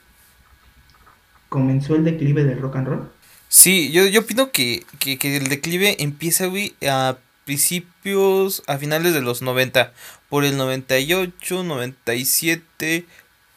comenzó 1.49 1.95
el 1.95 2.05
declive 2.05 2.43
del 2.43 2.61
rock 2.61 2.77
and 2.77 2.87
roll? 2.87 3.11
Sí, 3.49 3.91
yo, 3.91 4.05
yo 4.05 4.21
opino 4.21 4.51
que, 4.51 4.85
que, 4.99 5.17
que 5.17 5.37
el 5.37 5.49
declive 5.49 5.97
empieza, 5.99 6.45
güey, 6.45 6.75
a 6.87 7.17
principios, 7.45 8.61
a 8.67 8.77
finales 8.77 9.13
de 9.13 9.21
los 9.21 9.41
90, 9.41 9.91
por 10.29 10.45
el 10.45 10.55
98, 10.55 11.63
97, 11.63 13.05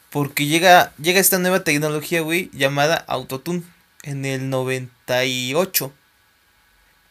porque 0.08 0.46
llega, 0.46 0.92
llega 0.96 1.20
esta 1.20 1.38
nueva 1.38 1.62
tecnología, 1.62 2.22
güey, 2.22 2.50
llamada 2.54 2.96
Autotune, 3.06 3.62
en 4.02 4.25
el 4.25 4.49
98. 4.49 5.92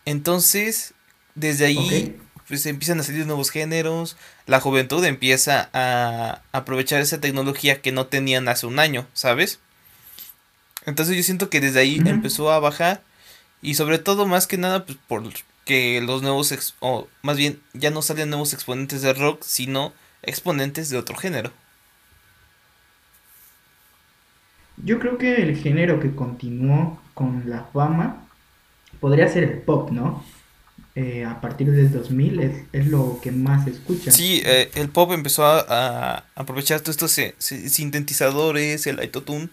Entonces, 0.05 0.93
desde 1.35 1.65
ahí, 1.67 2.19
pues 2.47 2.65
empiezan 2.65 2.99
a 2.99 3.03
salir 3.03 3.25
nuevos 3.25 3.51
géneros, 3.51 4.17
la 4.47 4.59
juventud 4.59 5.05
empieza 5.05 5.69
a 5.73 6.41
aprovechar 6.51 7.01
esa 7.01 7.21
tecnología 7.21 7.81
que 7.81 7.91
no 7.91 8.07
tenían 8.07 8.47
hace 8.47 8.65
un 8.65 8.79
año, 8.79 9.07
¿sabes? 9.13 9.59
Entonces 10.85 11.15
yo 11.15 11.23
siento 11.23 11.49
que 11.49 11.61
desde 11.61 11.79
ahí 11.79 12.01
empezó 12.05 12.51
a 12.51 12.59
bajar 12.59 13.03
y 13.61 13.75
sobre 13.75 13.99
todo 13.99 14.25
más 14.25 14.47
que 14.47 14.57
nada 14.57 14.85
pues 14.85 14.97
por 15.07 15.23
que 15.65 16.01
los 16.01 16.21
nuevos, 16.21 16.75
o 16.79 17.07
más 17.21 17.37
bien 17.37 17.59
ya 17.73 17.91
no 17.91 18.01
salen 18.01 18.29
nuevos 18.29 18.53
exponentes 18.53 19.01
de 19.01 19.13
rock, 19.13 19.43
sino 19.43 19.93
exponentes 20.23 20.89
de 20.89 20.97
otro 20.97 21.15
género. 21.15 21.51
Yo 24.83 24.99
creo 24.99 25.17
que 25.17 25.35
el 25.35 25.55
género 25.57 25.99
que 25.99 26.15
continuó 26.15 26.99
con 27.13 27.43
la 27.49 27.65
fama 27.65 28.25
podría 28.99 29.27
ser 29.27 29.43
el 29.43 29.59
pop, 29.59 29.91
¿no? 29.91 30.23
Eh, 30.95 31.23
a 31.23 31.39
partir 31.39 31.71
del 31.71 31.89
2000 31.91 32.39
es, 32.41 32.63
es, 32.73 32.87
lo 32.87 33.19
que 33.21 33.31
más 33.31 33.63
se 33.63 33.69
escucha. 33.69 34.11
Sí, 34.11 34.41
eh, 34.43 34.71
el 34.75 34.89
pop 34.89 35.11
empezó 35.13 35.45
a, 35.45 35.59
a 35.69 36.25
aprovechar 36.35 36.81
todos 36.81 36.95
estos 36.95 37.17
eh, 37.17 37.35
sintetizadores, 37.39 38.85
el 38.87 38.99
autotune, 38.99 39.49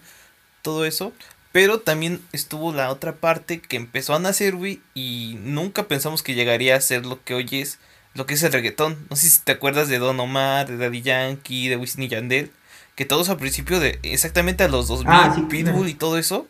todo 0.61 0.85
eso, 0.85 1.13
pero 1.51 1.79
también 1.79 2.21
estuvo 2.31 2.73
la 2.73 2.91
otra 2.91 3.15
parte 3.15 3.59
que 3.59 3.77
empezó 3.77 4.13
a 4.13 4.19
nacer, 4.19 4.55
güey, 4.55 4.81
y 4.93 5.37
nunca 5.43 5.87
pensamos 5.87 6.21
que 6.21 6.35
llegaría 6.35 6.75
a 6.75 6.81
ser 6.81 7.05
lo 7.05 7.23
que 7.23 7.33
hoy 7.33 7.47
es, 7.51 7.79
lo 8.13 8.25
que 8.25 8.35
es 8.35 8.43
el 8.43 8.53
reggaetón. 8.53 8.97
No 9.09 9.15
sé 9.15 9.29
si 9.29 9.39
te 9.41 9.53
acuerdas 9.53 9.87
de 9.87 9.99
Don 9.99 10.19
Omar, 10.19 10.67
de 10.67 10.77
Daddy 10.77 11.01
Yankee, 11.01 11.69
de 11.69 11.77
Wisin 11.77 12.03
y 12.03 12.07
Yandel, 12.07 12.51
que 12.95 13.05
todos 13.05 13.29
al 13.29 13.37
principio 13.37 13.79
de 13.79 13.99
exactamente 14.03 14.63
a 14.63 14.67
los 14.67 14.87
2000, 14.87 15.07
ah, 15.11 15.47
Pitbull 15.49 15.89
y 15.89 15.95
todo 15.95 16.17
eso, 16.17 16.47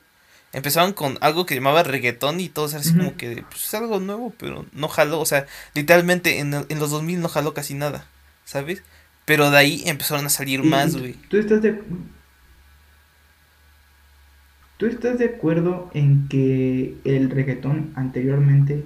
empezaban 0.51 0.93
con 0.93 1.17
algo 1.21 1.45
que 1.45 1.55
llamaba 1.55 1.83
reggaetón 1.83 2.39
y 2.39 2.49
todo 2.49 2.67
era 2.69 2.79
así 2.79 2.93
como 2.95 3.15
que 3.15 3.43
pues, 3.49 3.65
es 3.65 3.73
algo 3.73 3.99
nuevo, 3.99 4.33
pero 4.37 4.65
no 4.73 4.87
jaló, 4.87 5.19
o 5.19 5.25
sea, 5.25 5.45
literalmente 5.75 6.39
en, 6.39 6.53
en 6.53 6.79
los 6.79 6.91
2000 6.91 7.21
no 7.21 7.29
jaló 7.29 7.53
casi 7.53 7.73
nada, 7.73 8.07
¿sabes? 8.45 8.83
Pero 9.25 9.51
de 9.51 9.57
ahí 9.57 9.83
empezaron 9.85 10.25
a 10.25 10.29
salir 10.29 10.63
más, 10.63 10.97
güey. 10.97 11.13
¿Tú 11.29 11.37
estás 11.37 11.61
de 11.61 11.79
¿Tú 14.79 14.85
estás 14.85 15.19
de 15.19 15.25
acuerdo 15.25 15.91
en 15.93 16.29
que 16.29 16.95
el 17.03 17.29
reggaetón 17.29 17.91
anteriormente 17.97 18.85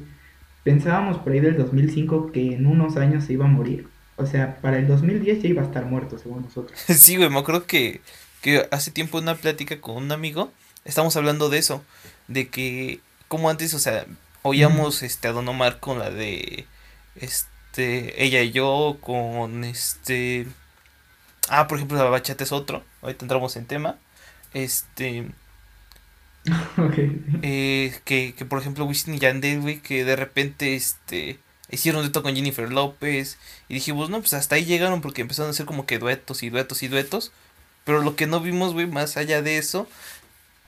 pensábamos 0.63 1.19
por 1.19 1.33
ahí 1.33 1.39
del 1.39 1.55
2005 1.55 2.31
que 2.31 2.55
en 2.55 2.65
unos 2.65 2.97
años 2.97 3.25
se 3.25 3.33
iba 3.33 3.45
a 3.45 3.47
morir? 3.47 3.87
O 4.15 4.25
sea, 4.25 4.59
para 4.59 4.79
el 4.79 4.87
2010 4.87 5.43
ya 5.43 5.49
iba 5.49 5.61
a 5.61 5.65
estar 5.65 5.85
muerto, 5.85 6.17
según 6.17 6.41
nosotros. 6.41 6.79
Sí, 6.87 7.15
güey, 7.15 7.29
me 7.29 7.37
acuerdo 7.37 7.67
que, 7.67 8.01
que 8.41 8.67
hace 8.71 8.89
tiempo 8.89 9.19
en 9.19 9.25
una 9.25 9.35
plática 9.35 9.79
con 9.81 9.97
un 9.97 10.11
amigo 10.11 10.51
estamos 10.83 11.15
hablando 11.15 11.49
de 11.49 11.59
eso, 11.59 11.83
de 12.27 12.47
que 12.47 12.99
como 13.27 13.51
antes, 13.51 13.75
o 13.75 13.79
sea, 13.79 14.07
oíamos 14.41 15.03
este 15.03 15.27
a 15.27 15.31
Don 15.31 15.47
Omar 15.47 15.79
con 15.79 15.99
la 15.99 16.09
de 16.09 16.65
este 17.17 18.23
ella 18.23 18.41
y 18.41 18.51
yo 18.51 18.97
con 18.99 19.63
este 19.63 20.47
ah, 21.49 21.67
por 21.67 21.77
ejemplo, 21.77 21.99
la 21.99 22.05
bachata 22.05 22.43
es 22.43 22.51
otro, 22.51 22.83
ahorita 23.03 23.25
entramos 23.25 23.55
en 23.57 23.67
tema. 23.67 23.99
Este 24.55 25.27
eh, 27.41 27.95
que, 28.03 28.33
que 28.35 28.45
por 28.45 28.59
ejemplo 28.59 28.85
Wisin 28.85 29.15
y 29.15 29.19
Yandel, 29.19 29.61
güey, 29.61 29.79
que 29.79 30.03
de 30.03 30.15
repente 30.15 30.75
este 30.75 31.39
hicieron 31.69 32.01
dueto 32.01 32.23
con 32.23 32.35
Jennifer 32.35 32.71
López 32.71 33.37
y 33.67 33.75
dijimos, 33.75 34.09
no, 34.09 34.19
pues 34.19 34.33
hasta 34.33 34.55
ahí 34.55 34.65
llegaron 34.65 35.01
porque 35.01 35.21
empezaron 35.21 35.49
a 35.49 35.51
hacer 35.51 35.65
como 35.65 35.85
que 35.85 35.99
duetos 35.99 36.43
y 36.43 36.49
duetos 36.49 36.83
y 36.83 36.87
duetos, 36.87 37.31
pero 37.83 38.01
lo 38.01 38.15
que 38.15 38.27
no 38.27 38.39
vimos, 38.39 38.73
güey, 38.73 38.87
más 38.87 39.17
allá 39.17 39.41
de 39.41 39.57
eso, 39.57 39.87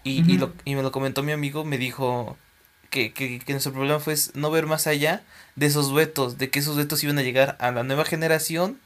y, 0.03 0.29
y, 0.31 0.37
lo, 0.37 0.53
y 0.65 0.75
me 0.75 0.83
lo 0.83 0.91
comentó 0.91 1.23
mi 1.23 1.31
amigo, 1.31 1.65
me 1.65 1.77
dijo 1.77 2.37
que, 2.89 3.13
que, 3.13 3.39
que 3.39 3.53
nuestro 3.53 3.73
problema 3.73 3.99
fue 3.99 4.15
no 4.33 4.51
ver 4.51 4.65
más 4.65 4.87
allá 4.87 5.23
de 5.55 5.65
esos 5.67 5.89
duetos, 5.89 6.37
de 6.37 6.49
que 6.49 6.59
esos 6.59 6.75
duetos 6.75 7.03
iban 7.03 7.17
a 7.19 7.23
llegar 7.23 7.57
a 7.59 7.71
la 7.71 7.83
nueva 7.83 8.05
generación, 8.05 8.79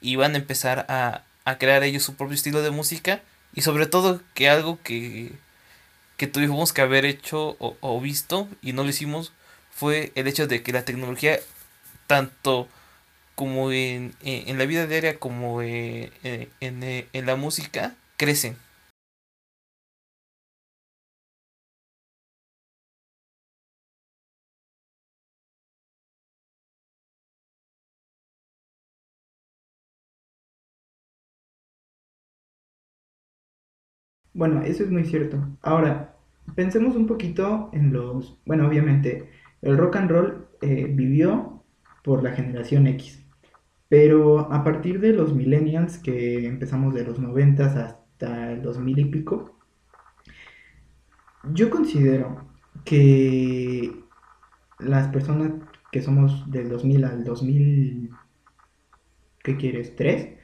iban 0.00 0.34
a 0.34 0.38
empezar 0.38 0.86
a, 0.88 1.24
a 1.44 1.58
crear 1.58 1.82
ellos 1.82 2.02
su 2.02 2.14
propio 2.14 2.34
estilo 2.34 2.62
de 2.62 2.70
música, 2.70 3.22
y 3.54 3.62
sobre 3.62 3.86
todo 3.86 4.20
que 4.34 4.48
algo 4.48 4.78
que 4.82 5.32
que 6.16 6.26
tuvimos 6.26 6.72
que 6.72 6.80
haber 6.82 7.04
hecho 7.04 7.56
o, 7.58 8.00
visto 8.00 8.48
y 8.62 8.72
no 8.72 8.82
lo 8.84 8.90
hicimos 8.90 9.32
fue 9.70 10.12
el 10.14 10.26
hecho 10.26 10.46
de 10.46 10.62
que 10.62 10.72
la 10.72 10.84
tecnología, 10.84 11.38
tanto 12.06 12.68
como 13.34 13.70
en, 13.70 14.14
en 14.22 14.56
la 14.56 14.64
vida 14.64 14.86
diaria 14.86 15.18
como 15.18 15.60
en, 15.60 16.10
en, 16.22 17.06
en 17.12 17.26
la 17.26 17.36
música, 17.36 17.94
crecen. 18.16 18.56
Bueno, 34.36 34.60
eso 34.60 34.84
es 34.84 34.90
muy 34.90 35.06
cierto. 35.06 35.38
Ahora, 35.62 36.14
pensemos 36.54 36.94
un 36.94 37.06
poquito 37.06 37.70
en 37.72 37.90
los... 37.94 38.38
Bueno, 38.44 38.68
obviamente, 38.68 39.30
el 39.62 39.78
rock 39.78 39.96
and 39.96 40.10
roll 40.10 40.48
eh, 40.60 40.86
vivió 40.92 41.64
por 42.04 42.22
la 42.22 42.32
generación 42.32 42.86
X. 42.86 43.24
Pero 43.88 44.52
a 44.52 44.62
partir 44.62 45.00
de 45.00 45.14
los 45.14 45.34
millennials, 45.34 45.96
que 45.98 46.46
empezamos 46.46 46.92
de 46.92 47.04
los 47.04 47.18
90 47.18 47.64
hasta 47.64 48.52
el 48.52 48.60
2000 48.60 48.98
y 48.98 49.04
pico, 49.06 49.58
yo 51.44 51.70
considero 51.70 52.46
que 52.84 54.04
las 54.78 55.08
personas 55.08 55.52
que 55.90 56.02
somos 56.02 56.50
del 56.50 56.68
2000 56.68 57.04
al 57.04 57.24
2000, 57.24 58.10
¿qué 59.42 59.56
quieres? 59.56 59.96
¿3? 59.96 60.35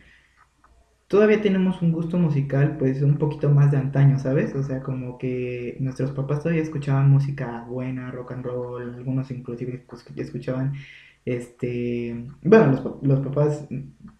Todavía 1.12 1.42
tenemos 1.42 1.82
un 1.82 1.92
gusto 1.92 2.16
musical 2.16 2.78
pues 2.78 3.02
un 3.02 3.18
poquito 3.18 3.50
más 3.50 3.70
de 3.70 3.76
antaño, 3.76 4.18
¿sabes? 4.18 4.54
O 4.54 4.62
sea, 4.62 4.82
como 4.82 5.18
que 5.18 5.76
nuestros 5.78 6.12
papás 6.12 6.38
todavía 6.38 6.62
escuchaban 6.62 7.10
música 7.10 7.66
buena, 7.68 8.10
rock 8.10 8.32
and 8.32 8.42
roll, 8.46 8.94
algunos 8.94 9.30
inclusive 9.30 9.84
escuchaban 10.16 10.72
este, 11.26 12.16
bueno, 12.42 12.98
los, 13.02 13.20
papás 13.20 13.68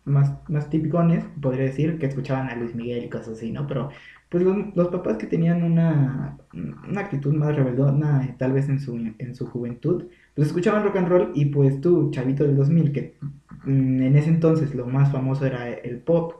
más, 0.04 0.34
más 0.50 0.68
tipicones, 0.68 1.25
podría 1.40 1.64
decir, 1.64 1.99
que 1.99 2.04
escuchaban 2.04 2.50
a 2.50 2.56
Luis 2.56 2.75
Miguel 2.75 3.04
y 3.04 3.08
cosas 3.08 3.38
así, 3.38 3.50
¿no? 3.50 3.66
Pero 3.66 3.88
pues 4.28 4.44
los, 4.44 4.88
papás 4.88 5.16
que 5.16 5.26
tenían 5.26 5.62
una, 5.62 6.37
una 6.52 7.00
actitud 7.00 7.32
más 7.32 7.56
rebeldona, 7.56 8.26
eh, 8.26 8.34
tal 8.38 8.52
vez 8.52 8.68
en 8.68 8.80
su, 8.80 8.96
en 8.96 9.34
su 9.34 9.46
juventud, 9.46 10.08
pues 10.34 10.49
escuchaban 10.49 10.84
rock 10.84 10.96
and 10.96 11.08
roll 11.08 11.32
y 11.34 11.46
pues 11.46 11.80
tú, 11.80 12.11
chavito 12.11 12.44
del 12.44 12.56
2000, 12.56 12.92
que 12.92 13.16
mm, 13.64 14.02
en 14.02 14.16
ese 14.16 14.28
entonces 14.28 14.75
lo 14.75 14.87
más 14.87 15.11
famoso 15.11 15.46
era 15.46 15.70
el 15.70 15.99
pop, 16.00 16.34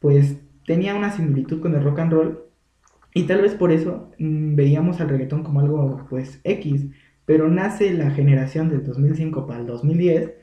pues 0.00 0.40
tenía 0.66 0.94
una 0.94 1.12
similitud 1.12 1.60
con 1.60 1.74
el 1.74 1.84
rock 1.84 2.00
and 2.00 2.12
roll 2.12 2.46
y 3.14 3.24
tal 3.24 3.42
vez 3.42 3.54
por 3.54 3.72
eso 3.72 4.10
mm, 4.18 4.54
veíamos 4.56 5.00
al 5.00 5.08
reggaetón 5.08 5.42
como 5.42 5.60
algo 5.60 6.06
pues 6.10 6.40
X, 6.44 6.86
pero 7.24 7.48
nace 7.48 7.92
la 7.92 8.10
generación 8.10 8.68
del 8.68 8.84
2005 8.84 9.46
para 9.46 9.60
el 9.60 9.66
2010 9.66 10.34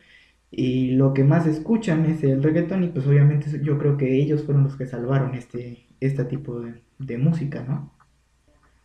y 0.49 0.91
lo 0.91 1.13
que 1.13 1.23
más 1.23 1.47
escuchan 1.47 2.05
es 2.05 2.23
el 2.23 2.43
reggaetón 2.43 2.83
y 2.83 2.89
pues 2.89 3.07
obviamente 3.07 3.47
yo 3.63 3.77
creo 3.77 3.97
que 3.97 4.15
ellos 4.19 4.43
fueron 4.43 4.63
los 4.63 4.75
que 4.75 4.85
salvaron 4.85 5.35
este, 5.35 5.87
este 5.99 6.25
tipo 6.25 6.61
de, 6.61 7.17
música, 7.17 7.63
¿no? 7.67 7.93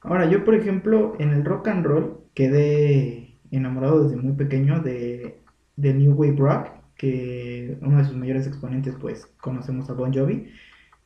Ahora, 0.01 0.31
yo 0.31 0.45
por 0.45 0.55
ejemplo 0.55 1.15
en 1.19 1.31
el 1.31 1.45
rock 1.45 1.69
and 1.69 1.85
roll 1.85 2.21
quedé 2.35 3.39
enamorado 3.51 4.05
desde 4.05 4.17
muy 4.17 4.33
pequeño 4.33 4.81
de, 4.81 5.41
de 5.77 5.95
New 5.95 6.15
Wave 6.15 6.37
Rock, 6.37 6.78
que 6.99 7.79
uno 7.81 7.99
de 7.99 8.05
sus 8.05 8.17
mayores 8.17 8.47
exponentes 8.47 8.95
pues 9.01 9.27
conocemos 9.41 9.89
a 9.89 9.95
Bon 9.95 10.13
Jovi. 10.13 10.53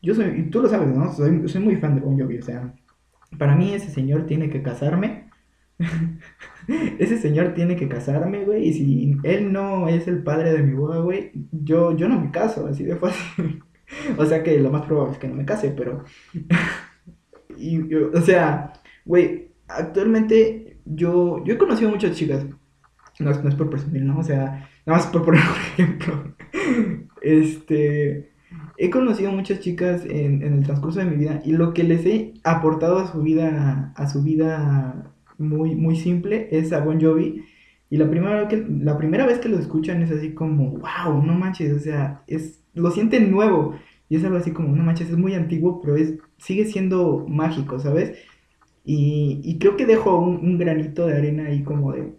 Yo 0.03 0.15
soy, 0.15 0.27
y 0.41 0.51
tú 0.51 0.61
lo 0.63 0.69
sabes, 0.69 0.89
¿no? 0.89 1.13
Soy, 1.13 1.49
soy 1.49 1.61
muy 1.61 1.77
fan 1.77 1.95
de 1.95 2.01
Bon 2.01 2.19
Jovi, 2.19 2.39
o 2.39 2.43
sea, 2.43 2.75
para 3.39 3.55
mí 3.55 3.73
ese 3.73 3.91
señor 3.91 4.27
tiene 4.27 4.51
que 4.51 4.63
casarme 4.63 5.31
Ese 6.99 7.19
señor 7.19 7.55
tiene 7.55 7.77
que 7.77 7.89
casarme, 7.89 8.45
güey. 8.45 8.69
Y 8.69 8.73
si 8.73 9.17
él 9.23 9.53
no 9.53 9.89
es 9.89 10.07
el 10.09 10.23
padre 10.23 10.53
de 10.53 10.63
mi 10.63 10.75
boda, 10.75 11.01
güey, 11.01 11.33
yo, 11.51 11.97
yo 11.97 12.09
no 12.09 12.21
me 12.21 12.31
caso, 12.31 12.67
así 12.67 12.85
de 12.85 12.97
fácil. 12.97 13.63
o 14.19 14.25
sea 14.25 14.43
que 14.43 14.59
lo 14.59 14.71
más 14.71 14.83
probable 14.83 15.13
es 15.13 15.19
que 15.19 15.29
no 15.29 15.35
me 15.35 15.45
case, 15.45 15.73
pero. 15.77 16.05
y, 17.57 17.95
o 17.95 18.21
sea, 18.21 18.73
güey, 19.05 19.49
actualmente 19.69 20.79
yo, 20.85 21.43
yo 21.45 21.55
he 21.55 21.59
conocido 21.59 21.91
muchas 21.91 22.17
chicas. 22.17 22.47
No, 23.19 23.31
no 23.31 23.49
es 23.49 23.55
por 23.55 23.71
presumir, 23.71 24.03
¿no? 24.03 24.19
O 24.19 24.23
sea, 24.23 24.69
nada 24.87 24.99
más 24.99 25.07
por 25.07 25.25
poner 25.25 25.41
un 25.79 25.85
ejemplo. 25.85 26.35
este. 27.23 28.31
He 28.77 28.91
conocido 28.91 29.31
muchas 29.33 29.61
chicas 29.61 30.05
en, 30.05 30.43
en, 30.43 30.55
el 30.55 30.65
transcurso 30.65 30.99
de 30.99 31.07
mi 31.07 31.17
vida 31.17 31.41
y 31.45 31.53
lo 31.53 31.73
que 31.73 31.85
les 31.85 32.05
he 32.05 32.35
aportado 32.43 32.99
a 32.99 33.11
su 33.11 33.23
vida, 33.23 33.93
a 33.97 34.09
su 34.09 34.23
vida 34.23 35.13
muy, 35.39 35.75
muy 35.75 35.97
simple, 35.97 36.49
es 36.51 36.73
a 36.73 36.81
Bon 36.81 37.01
Jovi. 37.01 37.45
Y 37.91 37.99
la 37.99 38.09
primera, 38.09 38.49
que, 38.49 38.67
la 38.81 38.97
primera 38.97 39.27
vez 39.27 39.39
que 39.39 39.51
lo 39.51 39.59
escuchan 39.59 40.03
es 40.03 40.11
así 40.11 40.33
como, 40.33 40.79
wow, 40.79 41.23
no 41.23 41.35
manches, 41.35 41.73
o 41.75 41.79
sea, 41.79 42.23
es, 42.27 42.63
lo 42.75 42.91
sienten 42.91 43.31
nuevo. 43.31 43.75
Y 44.09 44.17
es 44.17 44.25
algo 44.25 44.39
así 44.39 44.53
como, 44.53 44.75
no 44.75 44.83
manches, 44.83 45.11
es 45.11 45.19
muy 45.19 45.35
antiguo, 45.35 45.81
pero 45.83 45.97
es, 45.97 46.15
sigue 46.39 46.65
siendo 46.65 47.27
mágico, 47.29 47.79
¿sabes? 47.79 48.19
Y, 48.85 49.41
y 49.45 49.59
creo 49.59 49.77
que 49.77 49.87
dejo 49.87 50.19
un, 50.19 50.59
granito 50.59 51.07
de 51.07 51.17
arena 51.17 51.47
ahí 51.47 51.63
como 51.63 51.93
de... 51.93 52.15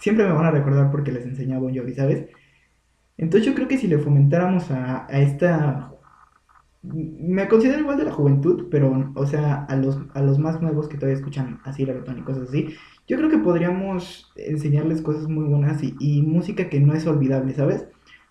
Siempre 0.00 0.24
me 0.24 0.32
van 0.32 0.46
a 0.46 0.50
recordar 0.50 0.90
porque 0.90 1.12
les 1.12 1.24
enseñé 1.24 1.54
a 1.54 1.58
Bon 1.58 1.74
Jovi, 1.74 1.94
¿sabes? 1.94 2.26
Entonces 3.16 3.46
yo 3.46 3.54
creo 3.54 3.68
que 3.68 3.78
si 3.78 3.86
le 3.86 3.98
fomentáramos 3.98 4.70
a, 4.70 5.06
a 5.06 5.20
esta 5.20 5.90
me 6.82 7.46
considero 7.48 7.80
igual 7.80 7.98
de 7.98 8.04
la 8.04 8.12
juventud, 8.12 8.68
pero, 8.70 9.12
o 9.14 9.26
sea, 9.26 9.64
a 9.64 9.76
los, 9.76 9.98
a 10.14 10.22
los 10.22 10.38
más 10.38 10.62
nuevos 10.62 10.88
que 10.88 10.96
todavía 10.96 11.18
escuchan 11.18 11.60
así 11.64 11.84
reggaetón 11.84 12.18
y 12.18 12.22
cosas 12.22 12.48
así, 12.48 12.74
yo 13.06 13.18
creo 13.18 13.28
que 13.28 13.38
podríamos 13.38 14.32
enseñarles 14.36 15.02
cosas 15.02 15.28
muy 15.28 15.44
buenas 15.44 15.82
y, 15.82 16.22
música 16.22 16.68
que 16.70 16.80
no 16.80 16.94
es 16.94 17.06
olvidable, 17.06 17.52
¿sabes? 17.54 17.86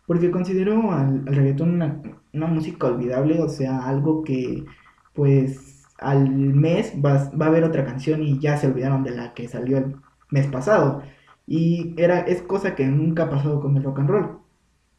Porque 0.08 0.32
considero 0.32 0.92
al, 0.92 1.26
reggaetón 1.28 1.72
una, 1.76 2.02
una, 2.34 2.48
música 2.48 2.88
olvidable, 2.88 3.40
o 3.40 3.50
sea, 3.50 3.88
algo 3.88 4.24
que, 4.24 4.66
pues, 5.14 5.86
al 6.00 6.30
mes 6.30 6.94
va, 7.06 7.30
va 7.40 7.46
a 7.46 7.50
haber 7.50 7.64
otra 7.64 7.86
canción 7.86 8.24
y 8.24 8.40
ya 8.40 8.58
se 8.58 8.68
olvidaron 8.68 9.04
de 9.04 9.12
la 9.12 9.34
que 9.34 9.48
salió 9.48 9.78
el 9.78 9.96
mes 10.32 10.48
pasado. 10.48 11.04
Y 11.52 11.96
era, 11.98 12.20
es 12.20 12.44
cosa 12.44 12.76
que 12.76 12.86
nunca 12.86 13.24
ha 13.24 13.30
pasado 13.32 13.60
con 13.60 13.76
el 13.76 13.82
rock 13.82 14.00
and 14.00 14.10
roll. 14.10 14.40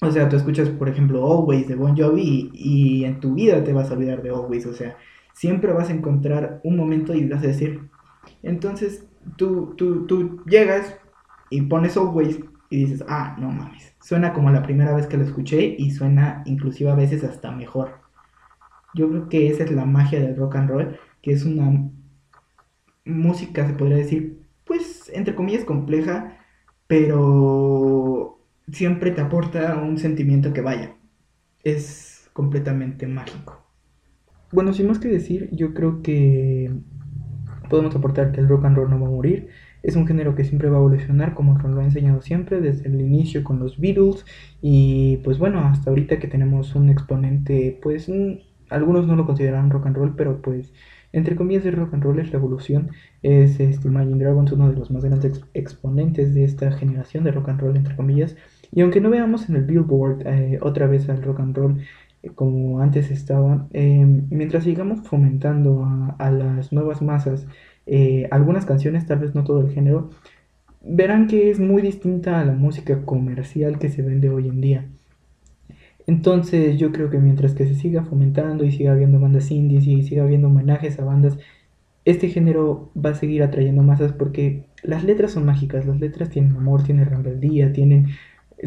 O 0.01 0.11
sea, 0.11 0.29
tú 0.29 0.35
escuchas, 0.35 0.69
por 0.69 0.89
ejemplo, 0.89 1.25
Always 1.25 1.69
de 1.69 1.77
Bon 1.77 1.97
Jovi 1.97 2.51
y, 2.53 3.05
en 3.05 3.21
tu 3.21 3.35
vida 3.35 3.63
te 3.63 3.73
vas 3.73 3.89
a 3.89 3.95
olvidar 3.95 4.21
de 4.21 4.31
Always. 4.31 4.67
O 4.67 4.75
sea, 4.75 4.97
siempre 5.33 5.73
vas 5.73 5.91
a 5.91 5.93
encontrar 5.93 6.61
un 6.65 6.77
momento 6.77 7.15
y 7.15 7.29
vas 7.29 7.45
a 7.45 7.47
decir. 7.47 7.89
Entonces, 8.43 9.07
tú, 9.37 9.75
tú, 9.77 10.07
tú 10.07 10.43
llegas 10.45 10.99
y 11.51 11.63
pones 11.63 11.97
Always 11.97 12.41
y 12.69 12.85
dices, 12.85 13.05
ah, 13.09 13.37
no 13.39 13.53
mames. 13.53 13.95
Suena 14.03 14.33
como 14.33 14.51
la 14.51 14.65
primera 14.65 14.93
vez 14.93 15.07
que 15.07 15.19
lo 15.19 15.23
escuché 15.23 15.77
y 15.79 15.93
suena 15.93 16.43
inclusive 16.47 16.91
a 16.91 16.97
veces 16.97 17.23
hasta 17.23 17.53
mejor. 17.53 18.01
Yo 18.93 19.09
creo 19.09 19.29
que 19.29 19.47
esa 19.47 19.63
es 19.63 19.71
la 19.71 19.85
magia 19.85 20.21
del 20.21 20.37
rock 20.37 20.57
and 20.57 20.69
roll, 20.69 20.99
que 21.23 21.31
es 21.31 21.45
una 21.45 21.89
música, 23.05 23.69
se 23.69 23.75
podría 23.75 23.99
decir, 23.99 24.41
pues, 24.65 25.09
entre 25.15 25.37
comillas, 25.37 25.65
compleja, 25.65 26.40
pero 26.91 28.41
siempre 28.73 29.13
te 29.13 29.21
aporta 29.21 29.77
un 29.77 29.97
sentimiento 29.97 30.53
que 30.53 30.61
vaya. 30.61 30.97
Es 31.63 32.29
completamente 32.33 33.07
mágico. 33.07 33.65
Bueno, 34.51 34.73
sin 34.73 34.89
más 34.89 34.99
que 34.99 35.07
decir, 35.07 35.51
yo 35.53 35.73
creo 35.73 36.03
que 36.03 36.73
podemos 37.69 37.95
aportar 37.95 38.33
que 38.33 38.41
el 38.41 38.49
rock 38.49 38.65
and 38.65 38.77
roll 38.77 38.91
no 38.91 39.01
va 39.01 39.07
a 39.07 39.11
morir. 39.11 39.51
Es 39.85 39.95
un 39.95 40.05
género 40.05 40.35
que 40.35 40.43
siempre 40.43 40.69
va 40.69 40.79
a 40.79 40.81
evolucionar, 40.81 41.35
como 41.35 41.57
nos 41.57 41.71
lo 41.71 41.81
ha 41.81 41.85
enseñado 41.85 42.23
siempre, 42.23 42.61
desde 42.61 42.89
el 42.89 43.01
inicio 43.01 43.45
con 43.45 43.61
los 43.61 43.79
Beatles. 43.79 44.27
Y 44.61 45.19
pues 45.19 45.39
bueno, 45.39 45.61
hasta 45.61 45.91
ahorita 45.91 46.19
que 46.19 46.27
tenemos 46.27 46.75
un 46.75 46.89
exponente, 46.89 47.79
pues 47.81 48.09
algunos 48.71 49.07
no 49.07 49.17
lo 49.17 49.27
consideran 49.27 49.71
rock 49.71 49.87
and 49.87 49.97
roll, 49.97 50.15
pero 50.17 50.41
pues 50.41 50.73
entre 51.13 51.37
comillas 51.37 51.65
de 51.65 51.73
rock 51.73 51.95
and 51.95 52.03
roll 52.05 52.19
es 52.21 52.31
la 52.33 52.39
evolución. 52.39 52.91
Es 53.23 53.59
este, 53.61 53.89
Imagine 53.89 54.23
Dragons 54.23 54.53
uno 54.53 54.69
de 54.69 54.77
los 54.77 54.91
más 54.91 55.05
grandes 55.05 55.43
exponentes 55.55 56.35
de 56.35 56.45
esta 56.45 56.71
generación 56.73 57.25
de 57.25 57.33
rock 57.33 57.49
and 57.49 57.61
roll, 57.61 57.77
entre 57.77 57.97
comillas. 57.97 58.37
Y 58.73 58.83
aunque 58.83 59.01
no 59.01 59.11
veamos 59.11 59.49
en 59.49 59.57
el 59.57 59.65
Billboard 59.65 60.27
eh, 60.27 60.59
otra 60.63 60.87
vez 60.87 61.09
al 61.09 61.23
rock 61.23 61.41
and 61.41 61.57
roll 61.57 61.81
eh, 62.23 62.31
como 62.35 62.81
antes 62.81 63.11
estaba, 63.11 63.69
eh, 63.73 64.05
mientras 64.31 64.65
sigamos 64.65 65.01
fomentando 65.09 65.85
a, 66.19 66.31
las 66.31 66.73
nuevas 66.73 67.03
masas 67.03 67.47
algunas 68.31 68.67
canciones, 68.67 69.07
tal 69.07 69.19
vez 69.19 69.35
no 69.35 69.43
todo 69.43 69.63
el 69.63 69.71
género, 69.73 70.11
verán 70.81 71.27
que 71.27 71.51
es 71.51 71.59
muy 71.59 71.83
distinta 71.83 72.41
a 72.41 72.45
la 72.45 72.53
música 72.53 73.05
comercial 73.05 73.81
que 73.81 73.89
se 73.89 74.03
vende 74.03 74.31
hoy 74.31 74.49
en 74.49 74.61
día. 74.61 74.87
Entonces 76.11 76.77
yo 76.77 76.91
creo 76.91 77.09
que 77.09 77.19
mientras 77.19 77.55
que 77.55 77.69
se 77.69 77.77
siga 77.77 78.03
fomentando 78.03 78.65
y 78.65 78.73
siga 78.73 78.91
habiendo 78.91 79.21
bandas 79.21 79.49
indies 79.53 79.87
y 79.87 80.03
siga 80.03 80.25
habiendo 80.25 80.49
homenajes 80.49 80.99
a 80.99 81.05
bandas, 81.05 81.39
este 82.05 82.29
género 82.29 82.91
va 82.97 83.11
a 83.11 83.15
seguir 83.15 83.45
atrayendo 83.45 83.85
masas 83.85 84.13
porque 84.13 84.65
las 84.83 85.05
letras 85.05 85.31
son 85.31 85.45
mágicas, 85.47 85.87
las 85.87 86.01
letras 86.01 86.29
tienen 86.31 86.57
amor, 86.57 86.83
tienen 86.83 87.05
rebeldía, 87.07 87.73
tienen 87.73 88.09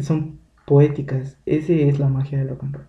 son 0.00 0.38
poéticas. 0.64 1.36
Ese 1.44 1.86
es 1.86 1.98
la 1.98 2.08
magia 2.08 2.42
rock 2.44 2.64
and 2.64 2.76
roll. 2.76 2.86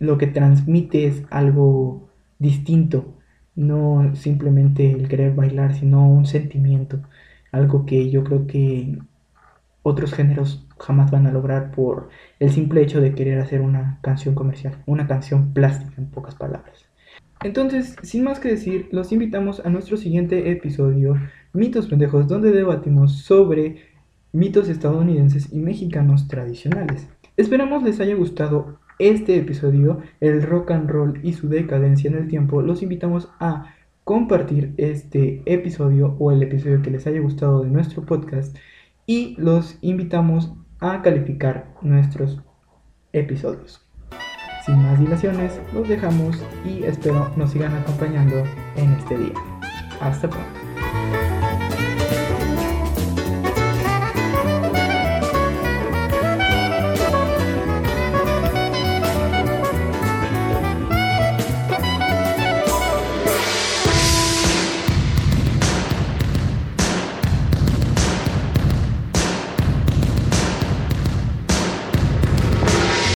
lo 0.00 0.18
que 0.18 0.26
transmite 0.26 1.06
es 1.06 1.22
algo 1.30 2.08
distinto, 2.40 3.14
no 3.54 4.16
simplemente 4.16 4.90
el 4.90 5.06
querer 5.06 5.34
bailar, 5.36 5.76
sino 5.76 6.10
un 6.10 6.26
sentimiento, 6.26 7.00
algo 7.52 7.86
que 7.86 8.10
yo 8.10 8.24
creo 8.24 8.48
que 8.48 8.98
otros 9.82 10.12
géneros 10.12 10.66
jamás 10.78 11.10
van 11.10 11.26
a 11.26 11.32
lograr 11.32 11.70
por 11.70 12.08
el 12.38 12.50
simple 12.50 12.82
hecho 12.82 13.00
de 13.00 13.14
querer 13.14 13.40
hacer 13.40 13.60
una 13.60 13.98
canción 14.02 14.34
comercial, 14.34 14.82
una 14.86 15.06
canción 15.06 15.52
plástica 15.52 15.94
en 15.98 16.10
pocas 16.10 16.34
palabras. 16.34 16.86
Entonces, 17.42 17.96
sin 18.02 18.24
más 18.24 18.38
que 18.38 18.50
decir, 18.50 18.88
los 18.92 19.12
invitamos 19.12 19.64
a 19.64 19.70
nuestro 19.70 19.96
siguiente 19.96 20.50
episodio, 20.50 21.14
Mitos 21.54 21.88
Pendejos, 21.88 22.28
donde 22.28 22.52
debatimos 22.52 23.22
sobre 23.22 23.76
mitos 24.32 24.68
estadounidenses 24.68 25.52
y 25.52 25.58
mexicanos 25.58 26.28
tradicionales. 26.28 27.08
Esperamos 27.36 27.82
les 27.82 27.98
haya 28.00 28.14
gustado 28.14 28.78
este 28.98 29.38
episodio, 29.38 30.00
el 30.20 30.42
rock 30.42 30.72
and 30.72 30.90
roll 30.90 31.20
y 31.22 31.32
su 31.32 31.48
decadencia 31.48 32.10
en 32.10 32.18
el 32.18 32.28
tiempo, 32.28 32.60
los 32.60 32.82
invitamos 32.82 33.30
a 33.40 33.74
compartir 34.04 34.74
este 34.76 35.42
episodio 35.46 36.16
o 36.18 36.32
el 36.32 36.42
episodio 36.42 36.82
que 36.82 36.90
les 36.90 37.06
haya 37.06 37.20
gustado 37.20 37.62
de 37.62 37.70
nuestro 37.70 38.04
podcast 38.04 38.54
y 39.10 39.34
los 39.38 39.76
invitamos 39.80 40.52
a 40.78 41.02
calificar 41.02 41.74
nuestros 41.82 42.40
episodios. 43.12 43.84
Sin 44.64 44.80
más 44.84 45.00
dilaciones, 45.00 45.60
los 45.74 45.88
dejamos 45.88 46.38
y 46.64 46.84
espero 46.84 47.28
nos 47.36 47.50
sigan 47.50 47.74
acompañando 47.74 48.44
en 48.76 48.92
este 48.92 49.18
día. 49.18 49.34
Hasta 50.00 50.30
pronto. 50.30 50.59